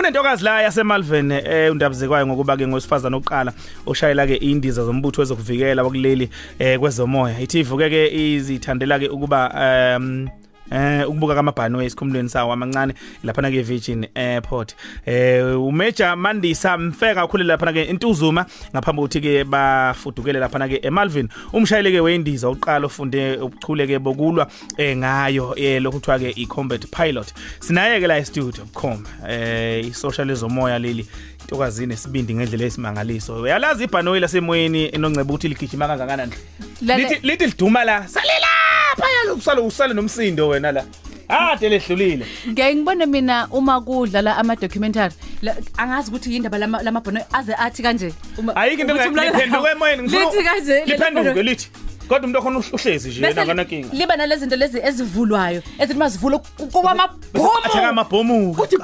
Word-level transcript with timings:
kunentokazi 0.00 0.44
la 0.44 0.62
yasemalvern 0.62 1.32
eh 1.32 1.72
undabuzekwayo 1.72 2.26
ngokuba 2.26 2.56
ke 2.56 2.66
ngosifazana 2.66 3.16
oqala 3.16 3.52
oshayela 3.86 4.26
ke 4.26 4.36
indiza 4.36 4.84
zombutho 4.84 5.20
wezokuvikela 5.20 5.82
wakuleli 5.82 6.30
eh 6.58 6.78
kwezomoya. 6.78 7.40
Ithi 7.40 7.60
ivuke 7.60 7.90
ke 7.90 8.08
izithandela 8.08 8.98
ke 8.98 9.08
ukuba 9.08 9.52
um 9.52 10.28
eh 10.70 11.08
ukubuka 11.08 11.34
kamabhano 11.34 11.82
esikhumulweni 11.82 12.28
sawo 12.28 12.52
amancane 12.52 12.94
lapha 13.24 13.42
na 13.42 13.50
ke 13.50 13.62
Virgin 13.62 14.06
Airport. 14.14 14.74
Eh 15.06 15.60
uMajor 15.60 16.16
Mandisa 16.16 16.78
mfeka 16.78 17.14
kakhulu 17.14 17.44
lapha 17.44 17.66
na 17.66 17.72
ke 17.72 17.84
intuzuma 17.84 18.46
ngaphambi 18.72 19.02
kokuthi 19.02 19.20
ke 19.20 19.44
bafudukele 19.44 20.38
lapha 20.38 20.58
na 20.58 20.68
ke 20.68 20.80
eMalvin. 20.82 21.28
Umshayeli 21.52 21.92
ke 21.92 22.00
wendiza 22.00 22.48
oqala 22.48 22.86
ofunde 22.86 23.36
ubuchule 23.36 23.86
ke 23.86 23.98
bokulwa 23.98 24.46
eh 24.76 24.96
ngayo 24.96 25.54
eh 25.56 25.82
lokhu 25.82 26.00
kuthiwa 26.00 26.18
ke 26.18 26.30
i-combat 26.36 26.86
pilot. 26.86 27.34
Sinaye 27.60 28.00
ke 28.00 28.06
la 28.06 28.18
e-studio 28.18 28.64
bukhoma 28.64 29.08
eh 29.28 29.86
i-socialism 29.86 30.48
moya 30.48 30.78
leli 30.78 31.06
intokazini 31.40 31.94
esibindi 31.94 32.34
ngendlela 32.34 32.64
esimangaliso 32.64 33.42
uyalazi 33.42 33.84
ibhanoyi 33.84 34.20
lasemoyeni 34.20 34.90
enongceba 34.94 35.34
ukuthi 35.34 35.48
ligijima 35.48 35.86
kangakanani? 35.86 36.32
Lithi 36.80 37.26
lithi 37.26 37.46
liduma 37.46 37.84
la 37.84 38.08
salela 38.08 38.49
phaya 38.96 39.34
usale 39.34 39.60
usale 39.60 39.94
nomsindo 39.94 40.48
wena 40.48 40.72
la. 40.72 40.84
Ade 41.28 41.68
lehlulile. 41.68 42.26
Ngeke 42.48 42.74
ngibone 42.74 43.06
mina 43.06 43.48
uma 43.52 43.80
kudlala 43.80 44.36
ama 44.36 44.56
documentary 44.56 45.14
la- 45.42 45.56
angazi 45.78 46.10
ukuthi 46.10 46.34
yindaba 46.34 46.58
lama 46.58 46.82
lamabhono 46.82 47.20
aze 47.32 47.54
athi 47.54 47.82
kanje. 47.82 48.12
Uma 48.38 48.56
ayikho 48.56 48.82
into 48.82 48.94
ukuthi 48.94 49.08
umlaleli- 49.08 49.30
ngiphenduke 49.30 49.70
emoyeni 49.70 50.02
lithi 50.08 50.42
kanje 50.44 50.84
liphenduke 50.84 51.42
lithi. 51.42 51.70
Kodwa 52.08 52.24
umuntu 52.26 52.38
okhona 52.38 52.58
uhlezi 52.58 53.08
nje 53.08 53.20
Bese 53.20 53.40
yena 53.40 53.46
kanankinga 53.46 53.88
liba 53.92 54.16
nalezi 54.16 54.40
zinto 54.40 54.56
lezi 54.56 54.78
ezivulwayo 54.82 55.62
ezithi 55.78 55.98
mazivula 55.98 56.38
kuba 56.72 56.90
athaka 56.90 57.88
amabhomu 57.88 57.88
amabhomu 57.88 58.54
kuthi 58.54 58.76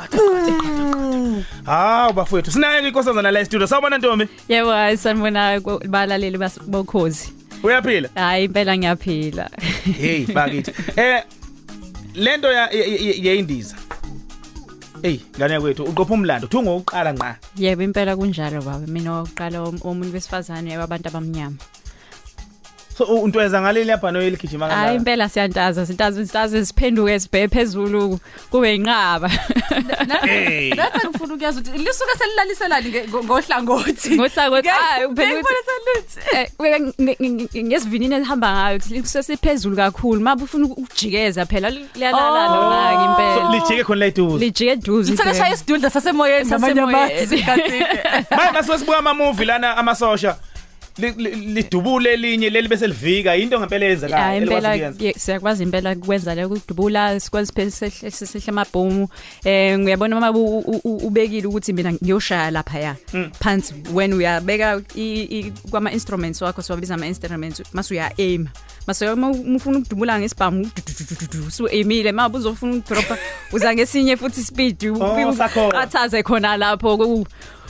hawu 1.65 2.13
bafowethu 2.13 2.51
sinaye 2.53 2.81
ke 2.83 2.89
inkosazana 2.89 3.31
la 3.31 3.41
e-studio. 3.41 3.67
Sawubona 3.67 3.99
ntombi. 3.99 4.29
Yebo 4.49 4.71
hayi 4.71 4.97
sanibona 4.97 5.61
ko- 5.61 5.81
balaleli 5.89 6.39
bas- 6.39 6.63
bokhozi. 6.67 7.33
Uyaphila 7.67 8.09
Hayi 8.15 8.45
impela 8.45 8.73
ngiyaphila. 8.79 9.45
hey 9.99 10.27
bakithi 10.27 10.71
eh 11.01 11.23
lento 12.15 12.49
ya 12.53 12.71
ye- 12.73 13.01
ye- 13.07 13.19
yeindiza 13.27 13.77
hey 15.03 15.19
ngane 15.39 15.61
kwethu 15.61 15.85
uqopha 15.85 16.15
umlando 16.15 16.47
thungo 16.49 16.77
uqala 16.77 17.13
nqa 17.13 17.37
Yebo 17.57 17.83
impela 17.83 18.17
kunjalo 18.17 18.63
baba. 18.63 18.87
Mina 18.87 19.21
oqala 19.23 19.63
umuntu 19.63 20.13
wesifazane 20.15 20.71
yabantu 20.73 21.09
abamnyama. 21.09 21.57
So 22.99 23.05
u- 23.05 23.23
untweza 23.23 23.61
ngaleli 23.63 23.91
yabhano 23.91 24.23
eligijima 24.23 24.67
Hayi 24.67 24.77
kanjalo 24.77 24.97
impela 24.97 25.29
siyantaza, 25.29 25.87
sintaza 25.87 26.25
sintaza 26.25 26.67
siphenduke 26.67 27.21
sibhe 27.21 27.49
phezulu 27.49 28.19
kube 28.51 28.75
inqaba. 28.75 29.29
hey 30.25 30.71
Nathi 30.75 31.07
ngifuna 31.09 31.35
ukuyazi 31.35 31.61
ukuthi 31.61 31.79
lisuke 31.79 32.19
selilaliselani 32.19 32.91
nge- 32.91 33.07
ngo- 33.09 33.25
ngohlangothi 33.25 34.11
Ngohlangothi 34.17 34.69
hayi 34.69 35.05
uphendula 35.05 35.41
uphendula 35.41 36.51
ukuthi 37.41 37.65
ngesivinini 37.65 38.15
esihamba 38.15 38.49
ngayo 38.53 38.81
sesiphezulu 39.05 39.77
kakhulu. 39.77 40.21
Mabe 40.21 40.43
ufuna 40.45 40.65
ukujikeza 40.67 41.47
phela 41.47 41.71
liyalala 41.71 42.51
Oh. 42.51 42.55
lona 42.55 42.93
so 42.93 43.01
ngempela. 43.01 43.51
lijike 43.53 43.85
khona 43.85 44.01
la 44.01 44.07
eduze 44.07 44.45
Lijike 44.45 44.71
eduze. 44.73 45.13
Ngithaka 45.13 45.35
shaya 45.35 45.55
isidudla 45.55 45.91
sasemoyeni 45.91 46.47
ngamanye 46.47 46.75
Sasemoyeni. 46.75 47.13
amazwi 47.15 47.43
kathi 47.43 47.81
manje 48.37 48.53
mase 48.53 48.79
sibuka 48.79 48.99
ama 48.99 49.15
movie 49.15 49.45
lana 49.47 49.77
amasosha 49.77 50.29
li- 50.29 50.35
li- 50.35 50.41
lidubule 50.99 52.13
elinye 52.13 52.51
leli 52.51 52.69
bese 52.69 52.87
livika 52.87 53.37
into 53.37 53.59
ngempela 53.61 53.85
Ya 53.85 53.91
eyenzekayo 53.91 54.43
impela 54.43 54.57
elikwazi 54.57 54.69
ukuyenza. 54.77 55.05
ye- 55.05 55.15
siyakwazi 55.19 55.63
impela 55.63 55.93
ukwenza 55.93 56.35
le 56.35 56.45
ukudubula 56.45 57.21
sikwazi 57.21 57.53
phela 57.53 57.71
sehle 57.71 58.11
sehle 58.11 58.43
amabhomu 58.49 59.09
eh 59.45 59.79
ngiyabona 59.79 60.17
uma 60.19 60.31
u- 60.31 60.59
u- 60.59 60.81
u- 60.85 61.07
ubekile 61.07 61.47
ukuthi 61.47 61.73
mina 61.73 61.93
ngiyoshaya 61.93 62.51
lapha 62.51 62.79
ya 62.79 62.97
phansi 63.41 63.75
when 63.95 64.13
uyabeka 64.13 64.81
i- 64.95 65.23
i- 65.41 65.53
kwama 65.71 65.93
instruments 65.93 66.43
wakho 66.43 66.63
siwabiza 66.63 66.95
ama 66.95 67.07
instruments 67.07 67.63
mase 67.73 67.95
uya 67.95 68.11
aim 68.19 68.47
mase 68.87 69.09
uma 69.11 69.31
ufuna 69.31 69.79
ukudubula 69.79 70.19
ngesibhamu 70.21 70.71
so 71.51 71.67
aimile 71.67 72.13
mabe 72.13 72.39
uzofuna 72.39 72.75
ukudropa 72.77 73.19
uza 73.53 73.75
ngesinye 73.75 74.17
futhi 74.17 74.43
speed 74.43 74.77
Oh, 75.01 75.33
sakhona. 75.33 75.81
athaze 75.81 76.23
khona 76.23 76.57
lapho 76.57 77.27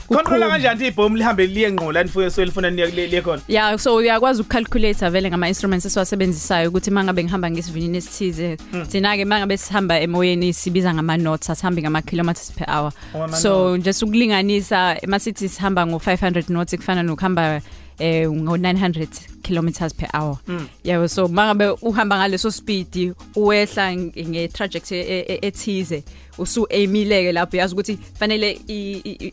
ku- 0.08 0.14
Controller 0.14 0.48
kuqhuba. 0.48 0.68
kanjani 0.68 0.86
ibhomu 0.88 1.16
lihambe 1.16 1.46
liye 1.46 1.70
ngqola 1.72 2.02
nifuye 2.02 2.30
so 2.30 2.44
lifuna 2.44 2.70
niye 2.70 2.86
liye 2.86 3.22
khona. 3.22 3.42
Ya 3.48 3.78
so 3.78 3.94
uyakwazi 3.96 4.40
ukucalculate 4.42 5.08
vele 5.10 5.28
ngama 5.30 5.48
instruments 5.48 5.86
esiwasebenzisayo 5.86 6.68
ukuthi 6.68 6.90
mangabe 6.90 7.24
ngihamba 7.24 7.50
ngesivinini 7.50 7.98
esithize 7.98 8.56
thina 8.90 9.16
ke 9.16 9.24
mangabe 9.24 9.56
sihamba 9.56 10.00
emoyeni 10.00 10.52
sibiza 10.52 10.94
ngama 10.94 11.16
notes 11.16 11.50
asihambi 11.50 11.82
ngama 11.82 12.02
kilometers 12.02 12.52
per 12.52 12.66
hour. 12.70 12.92
Oh, 13.14 13.22
ama 13.24 13.36
so 13.36 13.76
just 13.78 14.02
ukulinganisa 14.02 14.96
masithi 15.06 15.48
sihamba 15.48 15.86
ngo 15.86 15.96
500 15.98 16.42
knots 16.46 16.76
kufana 16.76 17.02
nokuhamba 17.02 17.60
eh 17.98 18.30
ngo 18.30 18.56
900 18.56 19.06
kilometers 19.42 19.94
per 19.94 20.08
hour 20.14 20.36
yebo 20.84 21.08
so 21.08 21.28
mangabe 21.28 21.68
uhamba 21.82 22.16
ngaleso 22.18 22.50
speed 22.50 23.14
uwehla 23.36 23.96
nge 23.96 24.48
trajectory 24.48 25.00
e- 25.00 25.24
e- 25.28 25.38
ethize 25.42 26.02
usu 26.38 26.66
aimileke 26.70 27.32
lapho 27.32 27.56
yazi 27.56 27.74
ukuthi 27.74 27.98
fanele 28.18 28.58
i- 28.68 28.92
i- 29.04 29.32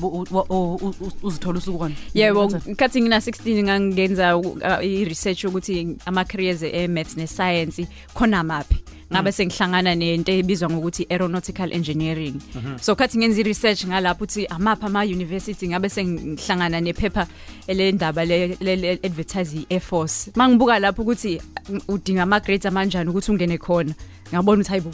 uzithola 1.22 1.58
usukona 1.58 1.94
Yebo 2.14 2.46
nkathi 2.66 3.00
ngina 3.00 3.18
16 3.18 3.62
ngangenza 3.62 4.36
uh, 4.36 4.84
i-research 4.84 5.44
ukuthi 5.44 5.96
ama 6.06 6.24
careers 6.24 6.62
e-maths 6.62 7.16
ne-science 7.16 7.86
khona 8.14 8.42
maphi? 8.44 8.83
Ngabe 9.14 9.32
sengihlangana 9.32 9.94
nento 9.94 10.32
ebizwa 10.32 10.70
ngokuthi 10.70 11.06
aeronautical 11.10 11.72
engineering. 11.72 12.34
So 12.80 12.94
kathi 12.96 13.18
ngenza 13.18 13.40
i-research 13.40 13.86
ngalapho 13.86 14.24
ukuthi 14.24 14.46
amapha 14.46 14.86
ama 14.86 15.02
university 15.04 15.68
ngabe 15.68 15.88
sengihlangana 15.88 16.80
nephepha 16.80 17.26
elendaba 17.66 18.24
le 18.24 18.56
le- 18.60 18.76
le- 18.76 18.98
advertise 19.02 19.54
i-air 19.56 19.80
force. 19.80 20.30
Mangibuka 20.34 20.78
lapho 20.78 21.02
ukuthi 21.02 21.36
uh, 21.68 21.94
udinga 21.94 22.22
ama 22.22 22.40
grades 22.40 22.66
amanjani 22.66 23.10
ukuthi 23.10 23.30
ungene 23.30 23.58
khona 23.58 23.94
ngabona 24.32 24.62
ukuthi 24.62 24.70
hayibo 24.70 24.90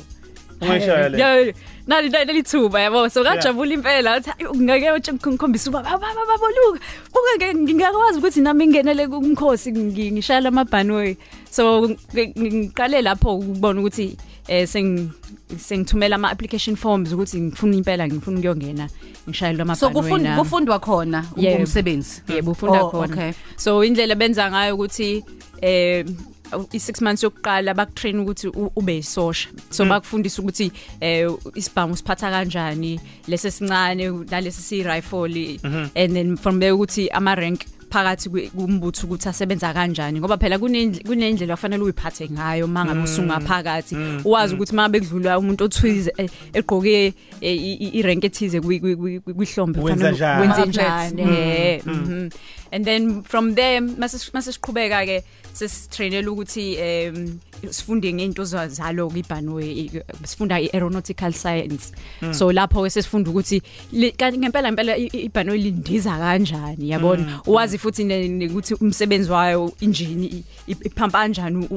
Ungayishaya 0.61 1.09
le. 1.09 1.19
Yeah, 1.19 1.53
nali 1.87 2.09
nali 2.11 2.43
thuba 2.43 2.81
yabo 2.81 3.09
so 3.11 3.23
ngajabula 3.23 3.75
impela 3.75 4.15
athi 4.15 4.31
"Ayi, 4.31 4.47
ngeke 4.62 4.93
uthi 4.93 5.12
ngikhombisa 5.12 5.71
uba 5.71 5.83
baba 5.83 5.99
baba 6.15 6.35
boluka 6.39 6.81
buke 7.12 7.55
ngingakwazi 7.55 8.19
ukuthi 8.19 8.41
nami 8.41 8.67
ngingenele 8.67 9.09
kumkhosi 9.09 9.73
ngi- 9.73 10.12
ngishaya 10.12 10.41
lamabhanoyi 10.41 11.17
so 11.51 11.89
ngi- 11.89 12.33
ngiqale 12.37 13.03
lapho 13.03 13.35
ukubona 13.39 13.81
ukuthi 13.81 14.17
eh 14.49 14.67
seng 14.69 15.11
sengithumela 15.59 16.15
ama 16.17 16.31
application 16.31 16.77
forms 16.77 17.12
ukuthi 17.12 17.41
ngifuna 17.41 17.77
impela 17.77 18.07
ngifuna 18.09 18.39
ukuyongena 18.39 18.89
ngishaya 19.29 19.53
so 19.53 19.59
lamabhanoyi 19.59 19.95
kufund 19.95 20.23
nami. 20.25 20.39
kufundwa 20.43 20.79
khona 20.79 21.25
Yebo. 21.37 21.59
umsebenzi 21.59 22.23
yebo 22.29 22.51
ufunda 22.51 22.83
Oh, 22.85 22.91
khona 22.91 23.15
okay. 23.15 23.33
so 23.57 23.85
indlela 23.85 24.15
benza 24.15 24.51
ngayo 24.51 24.75
ukuthi 24.75 25.25
eh 25.62 26.05
i6 26.52 27.05
months 27.05 27.23
yokuqala 27.23 27.75
bakutrain 27.75 28.20
ukuthi 28.20 28.49
u- 28.49 28.73
ube 28.76 28.99
isosha 28.99 29.49
so 29.70 29.85
bakufundisa 29.85 30.43
ukuthi 30.43 30.73
eh 31.00 31.31
isibhamu 31.55 31.97
siphatha 31.97 32.31
kanjani 32.31 33.00
lese 33.29 33.50
sincane 33.50 34.11
nalesi 34.31 34.62
si 34.62 34.82
rifle 34.82 35.58
and 35.94 36.12
then 36.14 36.37
from 36.37 36.61
there 36.61 36.73
ukuthi 36.73 37.08
ama 37.11 37.35
rank 37.35 37.61
phakathi 37.91 38.29
kumbutho 38.55 39.07
ukuthi 39.07 39.29
asebenza 39.29 39.73
kanjani 39.75 40.21
ngoba 40.21 40.37
phela 40.39 40.57
kunendle- 40.59 41.03
kunendlela 41.07 41.57
kufanele 41.57 41.83
uyiphathe 41.83 42.29
ngayo 42.31 42.67
mangabe 42.67 43.01
usungaphakathi. 43.05 43.97
Uwazi 44.25 44.55
ukuthi 44.55 44.75
mangabe 44.75 45.01
kudlula 45.01 45.39
umuntu 45.39 45.65
othwize 45.65 46.13
eh, 46.17 46.31
egqoke 46.55 47.13
i- 47.43 47.91
irank 47.99 48.25
ethize 48.25 48.61
kwi- 48.61 48.81
kwi- 48.81 48.97
kwi- 48.97 49.21
kwi- 49.21 49.35
kwihlombe 49.35 49.81
kufanele 49.81 50.09
wenze 50.41 50.63
njani. 50.67 51.23
Mhm. 51.87 52.31
and 52.73 52.85
then 52.85 53.23
from 53.23 53.55
there 53.55 53.81
mase 53.81 54.31
mase 54.33 54.53
siqhubeka 54.53 55.05
ke 55.07 55.25
sesitrainela 55.53 56.31
ukuthi 56.31 56.75
em 56.79 57.39
sifunde 57.71 58.12
ngeinto 58.12 58.45
za- 58.45 58.69
zalo 58.69 59.12
ibhanwe 59.15 59.91
sifunda 60.25 60.61
i-aeronautical 60.61 61.33
science. 61.33 61.93
So 62.33 62.53
lapho 62.53 62.83
ke 62.83 62.91
sesifunda 62.91 63.31
ukuthi 63.31 63.62
ngempela 63.93 64.73
ngempela 64.73 64.97
ibhanwe 64.97 65.59
lindiza 65.59 66.19
kanjani 66.19 66.91
yabona? 66.91 67.41
Uwazi 67.47 67.79
futhi 67.79 68.05
ne- 68.05 68.29
ne- 68.29 68.47
ukuthi 68.49 68.75
umsebenzi 68.75 69.31
wayo 69.31 69.73
injini 69.81 70.27
i- 70.27 70.45
i- 70.73 70.77
iphampa 70.85 71.19
kanjani 71.19 71.69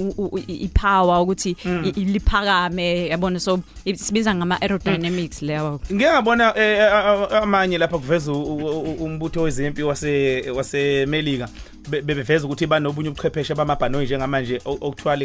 ipower 0.47 1.21
ukuthi 1.21 1.55
i- 1.65 1.89
i- 1.95 2.05
liphakame 2.05 3.07
yabona? 3.07 3.39
So 3.39 3.59
sibiza 3.95 4.35
ngama 4.35 4.61
aerodynamics 4.61 5.41
leyo. 5.41 5.79
Ngike 5.93 6.09
ngabona 6.11 6.53
eh, 6.57 6.81
a- 6.83 7.27
a- 7.31 7.41
amanye 7.41 7.77
lapha 7.77 7.97
kuveza 7.97 8.31
umbutho 8.31 9.41
wezempi 9.41 9.83
wase 9.83 10.49
wasemelika 10.51 11.49
Be- 11.89 12.01
bebeveza 12.01 12.45
ukuthi 12.45 12.65
banobunye 12.67 13.09
ubuchwepheshe 13.09 13.55
bamabhanoyi 13.55 14.05
njengamanje 14.05 14.61
o- 14.65 14.77
okuthiwa 14.81 15.15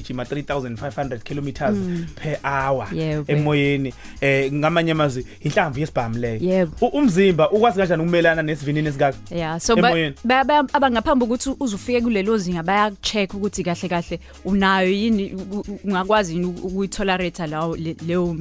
lingakwazi 0.00 0.22
ukugijima 0.22 0.24
3500 0.24 1.18
kilometers 1.18 1.76
per 2.14 2.38
hour 2.42 2.88
Yebo. 2.94 3.24
emoyeni 3.32 3.94
eh 4.20 4.52
ngamanye 4.52 4.92
amazwi 4.92 5.26
inhlamvu 5.40 5.80
yesibhamu 5.80 6.18
leyo 6.18 6.38
Yebo. 6.40 6.72
U- 6.80 6.98
umzimba 6.98 7.50
ukwazi 7.50 7.78
kanjani 7.78 8.02
ukumelana 8.02 8.42
nesivinini 8.42 8.88
esikakho 8.88 9.18
Yeah 9.30 9.60
so 9.60 9.76
ba- 9.76 9.88
Emoyeni. 9.88 10.14
ba- 10.24 10.44
ba- 10.44 10.66
abangaphambi 10.72 11.24
ukuthi 11.24 11.50
uzufike 11.60 12.00
kulelo 12.00 12.38
zinga 12.38 12.62
bayacheck 12.62 13.34
ukuthi 13.34 13.64
kahle 13.64 13.88
kahle 13.88 14.20
unayo 14.44 14.90
yini 14.90 15.34
u- 15.34 15.60
u- 15.60 15.78
ungakwazi 15.84 16.32
yini 16.34 16.46
ukuyitolerate 16.46 17.46
lawo 17.46 17.76
le- 17.76 17.96
leyo 18.06 18.36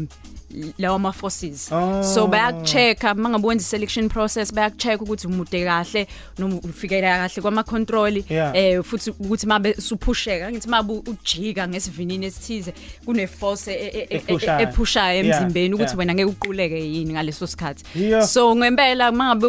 lawo 0.78 0.96
ama 0.96 1.12
forces 1.14 1.72
Oh. 1.72 2.04
so 2.04 2.28
bayakuchecka 2.28 3.14
mangabe 3.16 3.48
wenza 3.48 3.66
selection 3.66 4.10
process 4.10 4.54
bayakuchecka 4.54 5.04
ukuthi 5.04 5.28
umude 5.28 5.66
kahle 5.66 6.08
noma 6.40 6.56
ufikela 6.64 7.18
kahle 7.18 7.42
kwama 7.42 7.64
control 7.64 8.24
Yeah. 8.30 8.56
eh 8.56 8.84
futhi 8.84 9.10
ukuthi 9.12 9.48
mabe 9.48 9.74
suphusheka 9.74 10.52
ngithi 10.52 10.70
mabe 10.70 10.94
ujika 10.94 11.68
ngesivinini 11.68 12.26
esithize 12.26 12.74
kune 13.06 13.28
force 13.28 13.68
e- 13.72 13.74
e- 13.88 14.08
e- 14.10 14.24
e- 14.28 14.36
Yeah, 14.46 15.36
emzimbeni 15.36 15.74
ukuthi 15.76 15.98
wena 15.98 16.14
ngeke 16.14 16.30
uquleke 16.30 16.80
yini 16.94 17.14
ngaleso 17.14 17.48
sikhathi. 17.48 17.84
So 18.28 18.56
ngempela 18.56 19.12
mangabe 19.12 19.48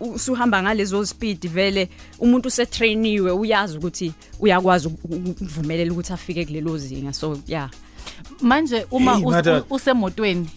usuhamba 0.00 0.62
ngalezo 0.62 1.06
speed 1.06 1.48
vele 1.48 1.88
umuntu 2.18 2.48
usetrainiwe 2.48 3.30
uyazi 3.30 3.78
ukuthi 3.78 4.12
uyakwazi 4.40 4.86
uku- 4.88 5.08
uku- 5.14 5.30
ukuvumelela 5.30 5.92
ukuthi 5.92 6.12
afike 6.12 6.44
kulelo 6.44 6.78
zinga. 6.78 7.12
So 7.12 7.38
yeah. 7.46 7.70
Manje 8.40 8.86
uma 8.90 9.14
Hey, 9.16 9.24
us- 9.24 9.32
madod. 9.32 9.64
u- 9.70 9.74
usemotweni 9.74 10.48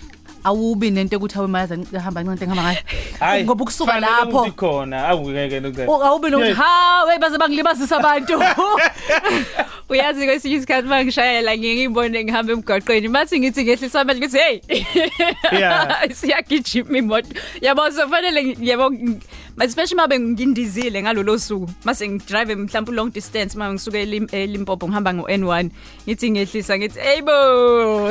awubi 0.46 0.92
nento 0.92 1.18
ukuthi 1.18 1.38
awemayaza 1.40 1.78
ngihamba 1.78 2.22
ncane 2.24 2.38
ngihamba 2.38 2.63
ngayo 2.63 2.80
Hayi, 3.19 3.44
ngoba 3.44 3.63
ukusuka 3.63 3.92
kufanele 3.94 4.12
lapho 4.12 4.38
ukuthi 4.40 4.52
khona 4.52 4.98
awungeke 5.10 5.60
nokuthi 5.60 5.88
u- 5.90 6.04
awubi 6.06 6.30
nokuthi 6.30 6.50
Yeah. 6.54 6.62
hawe 6.62 7.18
baze 7.19 7.38
bangilibazisa 7.38 7.98
abantu 7.98 8.34
uyazi 9.90 10.26
kwesinye 10.26 10.56
isikhathi 10.56 10.88
mangishayela 10.88 11.58
ngike 11.58 11.76
ngibone 11.76 12.24
ngihamba 12.24 12.54
emgwaqweni 12.54 13.08
mathi 13.08 13.40
ngithi 13.40 13.64
ngehlisa 13.64 14.02
amandla 14.02 14.22
ngithi 14.28 14.38
hey 14.38 14.60
Yeah. 15.52 16.10
siyagijima 16.18 16.98
imoto 16.98 17.28
yabo 17.62 17.92
so 17.92 18.08
fanele 18.10 18.44
ngi- 18.44 18.68
yabo 18.70 18.90
ng- 18.90 19.20
especially 19.64 19.96
mabe 19.96 20.20
ngindizile 20.20 21.02
ngalolo 21.04 21.40
suku 21.40 21.70
mase 21.84 22.08
ngidrive 22.10 22.56
mhlawumbe 22.56 22.92
long 22.92 23.12
distance 23.14 23.56
uma 23.56 23.74
ngisuke 23.74 24.06
eLim- 24.06 24.36
eLimpopo 24.36 24.88
ngihamba 24.88 25.14
ngo 25.14 25.28
N1 25.30 25.70
ngithi 26.08 26.31
ngehlisa 26.31 26.78
ngithi 26.78 27.00
hey 27.00 27.22
bo 27.22 27.31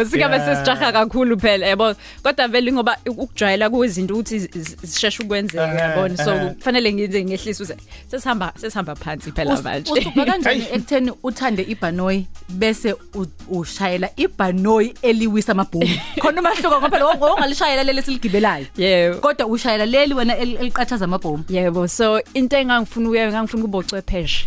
singabe 0.04 0.34
Yeah. 0.36 0.46
sesijaha 0.56 0.92
kakhulu 0.92 1.38
phela 1.40 1.66
yabo 1.66 1.94
kodwa 2.22 2.48
vele 2.48 2.72
ngoba 2.72 2.96
ukujwayela 3.06 3.70
kuzinto 3.70 4.14
ukuthi 4.14 4.38
zi- 4.38 4.50
zi- 4.54 4.76
zisheshe 4.82 5.22
ukwenzeka 5.22 5.66
Ehhe, 5.68 5.78
yabona 5.78 6.16
so 6.24 6.34
ehhe. 6.34 6.48
kufanele 6.54 6.92
ngize 6.92 7.24
ngehlisa 7.24 7.62
uze 7.64 7.76
sesihamba 8.10 8.52
sesihamba 8.56 8.94
phansi 8.96 9.32
phela 9.32 9.62
manje 9.62 9.92
usuka 9.92 10.24
kanjani 10.24 10.60
Hayi. 10.60 10.72
ekutheni 10.74 11.12
uthande 11.22 11.62
ibhanoyi 11.66 12.26
bese 12.48 12.92
u- 13.14 13.26
ushayela 13.50 14.08
ibhanoyi 14.16 14.94
eliwisa 15.02 15.52
amabhomu 15.52 15.88
khona 16.22 16.40
umahluko 16.40 16.68
ngoba 16.80 16.90
phela 16.90 17.04
ongalishayela 17.32 17.82
leli 17.84 18.02
siligibelayo 18.02 18.66
yebo. 18.76 19.20
Kodwa 19.20 19.46
ushayela 19.46 19.86
leli 19.86 20.14
wena 20.14 20.36
el- 20.36 20.56
eliqathaza 20.56 21.04
amabhomu 21.04 21.44
Yebo 21.48 21.88
so 21.88 22.20
into 22.34 22.56
engangifuna 22.56 23.08
ukuya 23.08 23.28
ngangifuna 23.32 23.62
ukuba 23.64 23.78
ucwepheshe 23.78 24.46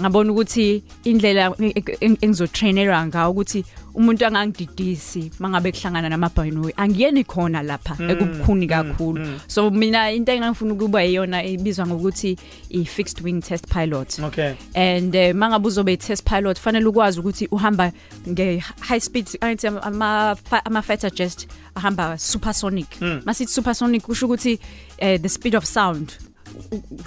ngabona 0.00 0.32
ukuthi 0.32 0.82
indlela 1.04 1.54
engizotrainerwa 2.00 3.06
ngawo 3.06 3.30
ukuthi 3.30 3.64
umuntu 3.94 4.26
angangididisi 4.26 5.30
mangabe 5.38 5.72
kuhlangana 5.72 6.08
namabhayinoyi 6.08 6.72
angiyeni 6.76 7.24
khona 7.24 7.62
lapha 7.62 7.94
ekubukhuni 8.10 8.66
kakhulu. 8.66 9.40
so 9.46 9.70
mina 9.70 10.10
into 10.10 10.32
engangifuna 10.32 10.72
ukuba 10.72 11.02
yiyona 11.02 11.44
ibizwa 11.44 11.86
ngokuthi 11.86 12.38
i 12.70 12.84
fixed 12.84 13.20
wing 13.20 13.40
test 13.40 13.68
pilot. 13.68 14.18
Okay. 14.18 14.54
And 14.74 15.14
uh, 15.14 15.32
mangabe 15.34 15.66
uzobe 15.66 15.96
test 15.98 16.24
pilot 16.24 16.58
fanele 16.58 16.86
ukwazi 16.86 17.20
ukuthi 17.20 17.48
uhamba 17.50 17.92
nge 18.28 18.58
high 18.80 19.00
speed 19.00 19.26
angithi 19.40 19.66
ama 19.66 20.36
ama 20.64 20.82
fighter 20.82 21.10
jet 21.10 21.46
ahamba 21.74 22.18
supersonic. 22.18 23.00
Masithi 23.00 23.52
supersonic 23.52 24.02
kusho 24.02 24.26
ukuthi 24.26 24.58
uh, 25.02 25.16
the 25.20 25.28
speed 25.28 25.54
of 25.54 25.64
sound. 25.64 26.31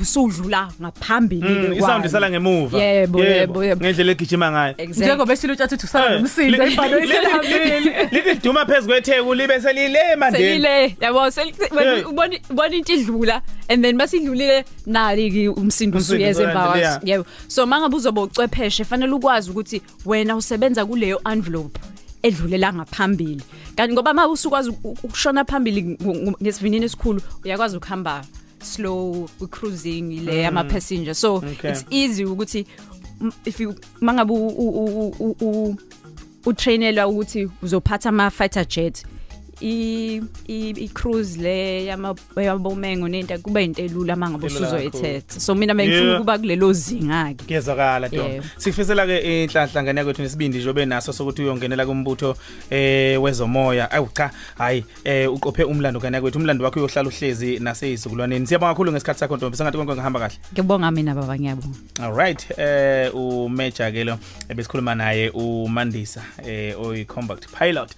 Usudlula 0.01 0.71
ngaphambili 0.81 1.49
Mm, 1.49 1.73
isound 1.73 2.05
isala 2.05 2.29
ngemuva. 2.29 2.77
Yebo, 2.83 3.23
yebo, 3.23 3.63
yebo. 3.63 3.81
ngendlela 3.81 4.11
egijima 4.11 4.51
ngayo. 4.51 4.73
Exactly. 4.77 5.05
Njengoba 5.05 5.33
eshilo 5.33 5.53
utshathi 5.53 5.75
uthi 5.75 5.85
usala 5.85 6.05
Eh, 6.05 6.21
nomsindo 6.21 6.65
li- 6.65 6.73
ibhanoyi 6.73 7.05
li- 7.07 7.13
selihambile 7.13 7.79
li- 7.79 7.91
lithi 8.11 8.29
liduma 8.33 8.65
phezu 8.65 8.87
kwetheku 8.87 9.33
libe 9.33 9.61
selile 9.61 10.15
mandeni. 10.15 10.45
Selile 10.45 10.97
yabo 11.01 11.19
sel- 11.29 11.53
Hey. 11.55 11.77
wena 11.77 12.07
ubona 12.09 12.35
ubona 12.49 12.75
into 12.75 12.93
idlula 12.93 13.41
and 13.69 13.83
then 13.83 13.95
masidlulile 13.97 14.65
nali 14.85 15.31
ke 15.31 15.49
umsindo 15.49 15.61
Umsindo 15.61 15.97
usuyeza 15.97 16.43
emva 16.43 16.53
uyalandela, 16.53 16.89
kwaso 16.99 17.07
yebo. 17.07 17.25
So 17.47 17.65
mangabe 17.65 17.95
uzobe 17.95 18.21
ucwepheshe 18.21 18.83
fanele 18.85 19.11
ukwazi 19.13 19.51
ukuthi 19.51 19.81
wena 20.05 20.35
usebenza 20.35 20.85
kuleyo 20.85 21.21
envelope 21.31 21.79
edlulela 22.23 22.73
ngaphambili. 22.73 23.41
Kanti 23.75 23.93
ngoba 23.93 24.11
uma 24.11 24.27
usukwazi 24.27 24.69
uku- 24.69 24.97
ukushona 25.03 25.45
phambili 25.45 25.81
ngo- 25.83 26.15
ngo- 26.15 26.35
ngesivinini 26.43 26.85
esikhulu 26.85 27.21
uyakwazi 27.45 27.77
ukuhamba 27.77 28.21
slow 28.65 29.29
cruising 29.49 30.01
le 30.25 30.47
ama 30.47 30.63
passenger 30.63 31.15
so 31.15 31.35
Okay. 31.35 31.71
it's 31.71 31.85
easy 31.89 32.25
ukuthi 32.25 32.65
m- 33.21 33.31
if 33.45 33.59
you 33.59 33.75
mangabe 34.01 34.33
u- 34.33 34.47
u- 34.47 35.15
u- 35.19 35.35
u- 35.41 35.75
utrainelwa 36.45 37.07
ukuthi 37.07 37.49
uzophatha 37.63 38.09
ama 38.09 38.29
fighter 38.31 38.67
jet 38.67 39.05
i 39.61 40.21
i 40.47 40.69
i 40.69 40.87
cruise 40.93 41.37
le 41.41 41.85
yama 41.85 42.15
yabomengo 42.37 43.07
nento 43.07 43.37
kuba 43.37 43.61
into 43.61 43.81
elula 43.81 44.15
mangabe 44.15 44.47
Elula 44.47 44.61
usuzoyithetha. 44.61 45.39
so 45.39 45.55
mina 45.55 45.73
bengifuna 45.73 46.05
Yeah. 46.05 46.15
ukuba 46.21 46.37
kulelo 46.37 46.73
zinga 46.73 47.33
ke. 47.33 47.43
Kuyezwakala 47.45 48.09
Dom 48.09 48.31
Yebo. 48.31 48.45
sikufisela 48.57 49.05
ke 49.05 49.43
inhlanhlangane 49.43 50.03
kwethu 50.03 50.21
nesibindi 50.21 50.57
njobe 50.57 50.85
naso 50.85 51.13
sokuthi 51.13 51.41
uyongenela 51.41 51.85
kumbutho 51.85 52.35
eh 52.69 53.21
wezomoya. 53.21 53.91
Awu 53.91 54.09
cha 54.13 54.31
hayi 54.57 54.85
eh 55.03 55.33
uqophe 55.33 55.63
umlando 55.63 55.99
kanye 55.99 56.21
kwethu 56.21 56.39
umlando 56.39 56.65
wakho 56.65 56.79
uyohlala 56.79 57.09
uhlezi 57.09 57.59
naseyizukulwaneni 57.59 58.47
siyabonga 58.47 58.73
kakhulu 58.73 58.91
ngesikhathi 58.91 59.19
sakho 59.19 59.37
Ntombi 59.37 59.57
sengathi 59.57 59.77
konke 59.77 59.93
ngihamba 59.93 60.19
kahle. 60.19 60.35
Ngibonga 60.53 60.91
mina 60.91 61.15
baba 61.15 61.35
ngiyabonga. 61.39 61.77
All 62.01 62.13
right 62.13 62.45
eh 62.57 63.15
umeja 63.15 63.91
ke 63.91 64.03
lo 64.03 64.17
ebesikhuluma 64.49 64.95
naye 64.95 65.29
uMandisa 65.29 66.21
eh 66.47 66.75
oyi 66.81 67.05
combat 67.05 67.39
pilot. 67.59 67.89